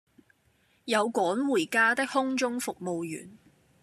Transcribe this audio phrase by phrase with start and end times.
[0.85, 3.37] 有趕回家的空中服務員